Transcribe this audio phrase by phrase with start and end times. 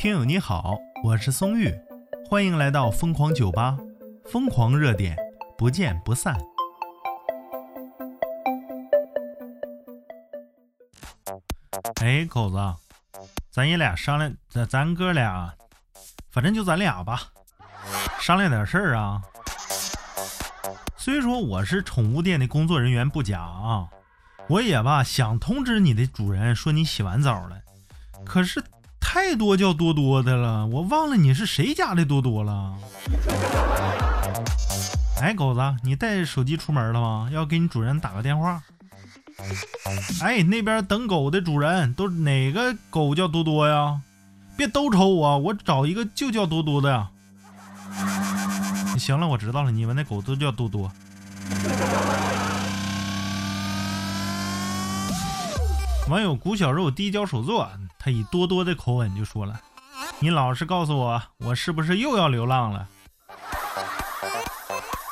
[0.00, 1.78] 听友你好，我是松玉，
[2.26, 3.76] 欢迎来到疯狂酒吧，
[4.24, 5.14] 疯狂热点，
[5.58, 6.34] 不见不散。
[11.96, 12.56] 哎，狗子，
[13.50, 15.54] 咱爷俩商量，咱咱哥俩，
[16.30, 17.24] 反正就咱俩吧，
[18.18, 19.20] 商量点事儿啊。
[20.96, 23.86] 虽说我是宠物店的工作人员不假啊，
[24.48, 27.60] 我也吧想通知你的主人说你洗完澡了，
[28.24, 28.64] 可是。
[29.12, 32.76] 太多叫多多的了，我忘了你是谁家的多多了。
[35.20, 37.28] 哎，狗子，你带手机出门了吗？
[37.32, 38.62] 要给你主人打个电话。
[40.22, 44.00] 哎，那边等狗的主人都哪个狗叫多多呀？
[44.56, 47.10] 别都瞅我，我找一个就叫多多的呀。
[48.96, 50.88] 行了，我知道了，你们那狗都叫多多。
[56.08, 57.68] 网友古小肉低脚手作。
[58.02, 59.60] 他以多多的口吻就说了
[60.20, 62.88] ：“你老实告诉我，我是不是又要流浪了？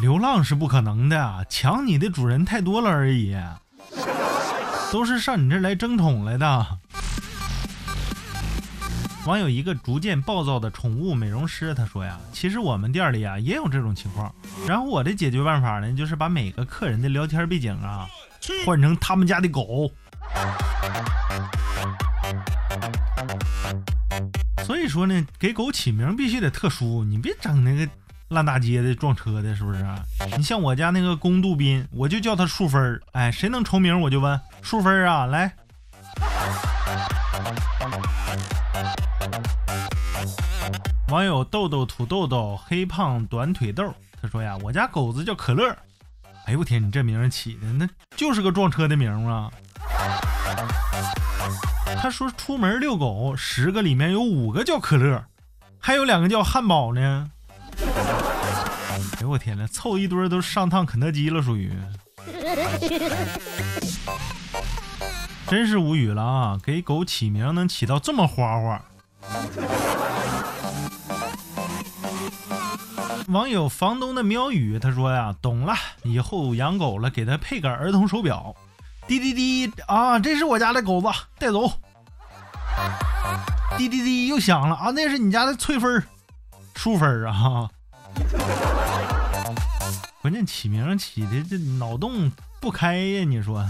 [0.00, 3.36] 流浪是不可能的，抢你的主人太多了而已，
[4.90, 6.66] 都是上你这儿来争宠来的。”
[9.26, 14.34] 网友一个逐渐暴躁的宠物美容师他说呀：“其实我们店里啊也有这种情况，
[14.66, 18.08] 然后我的解决办法呢，就是把每个客人的聊天背景啊
[18.64, 19.90] 换成他们家的狗。”
[24.68, 27.90] 所以说呢，给狗起名必须得特殊，你别整那个
[28.28, 29.82] 烂大街的撞车的，是不是？
[30.36, 33.00] 你像我家那个公杜宾，我就叫它淑芬儿。
[33.12, 35.54] 哎，谁能重名我就问淑芬儿啊，来。
[41.08, 45.74] 网友豆豆土豆豆黑胖短腿豆，他说呀，我家狗子叫可乐。
[46.44, 47.88] 哎呦我天，你这名起的那
[48.18, 49.50] 就是个撞车的名啊。
[51.96, 55.24] 他说：“出门遛狗，十个里面有五个叫可乐，
[55.78, 57.30] 还有两个叫汉堡呢。
[59.18, 61.72] ”哎呦我天呐，凑一堆都上趟肯德基了，属于。
[65.48, 66.58] 真是无语了啊！
[66.62, 68.84] 给狗起名能起到这么花花。
[73.28, 78.54] 网友房东的喵语他说呀：“懂了，以后养狗了，给它配个儿童手表。”
[79.08, 81.08] 滴滴滴啊，这是我家的狗子，
[81.38, 81.66] 带走。
[83.78, 86.04] 滴滴滴又响了啊，那是你家的翠芬儿、
[86.74, 87.70] 淑芬儿啊。
[90.20, 92.30] 关键起名起的这脑洞
[92.60, 93.64] 不开呀，你说。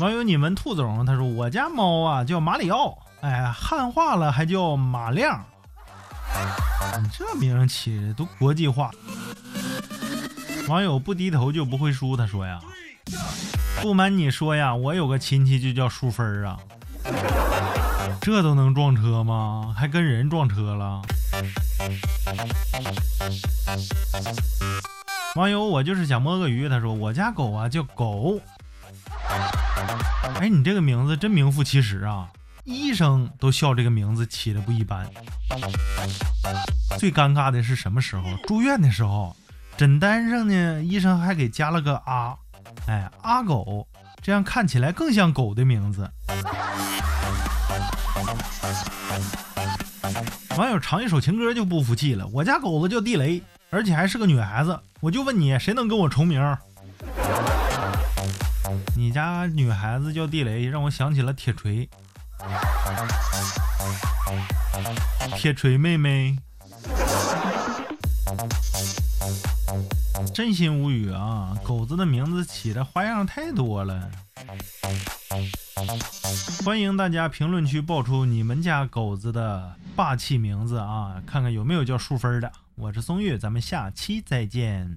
[0.00, 5.42] 网友你们兔总他说我家猫啊叫马里奥，哎，汉化了还叫马亮。
[7.10, 8.90] 这名起的都国际化。
[10.68, 12.60] 网友不低头就不会输，他说呀，
[13.80, 16.58] 不瞒你说呀，我有个亲戚就叫淑芬儿啊，
[18.20, 19.72] 这都能撞车吗？
[19.76, 21.02] 还跟人撞车了？
[25.36, 28.40] 网友我就是想摸个鱼，他说我家狗啊叫狗，
[30.40, 32.28] 哎，你这个名字真名副其实啊，
[32.64, 35.08] 医生都笑这个名字起的不一般。
[36.98, 38.24] 最尴尬的是什么时候？
[38.48, 39.36] 住院的时候。
[39.76, 42.34] 诊单上呢，医生还给加了个阿，
[42.86, 43.86] 哎，阿狗，
[44.22, 46.10] 这样看起来更像狗的名字。
[50.56, 56.40] 网友唱一首情歌就不服气了，我家狗子叫地雷，而且还是个女孩子，我就问你，谁能跟我重名？
[58.96, 61.86] 你家女孩子叫地雷，让我想起了铁锤，
[65.36, 66.38] 铁锤妹妹。
[70.34, 71.56] 真心无语啊！
[71.62, 74.10] 狗子的名字起的花样太多了。
[76.64, 82.52] 欢迎大家评论区爆出你们家狗子的霸气名字啊，看看有没有叫淑芬的。
[82.74, 84.96] 我是松月，咱们下期再见。